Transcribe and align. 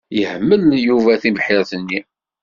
Yehmel 0.19 0.63
Yuba 0.85 1.13
tibḥirt-nni. 1.21 1.99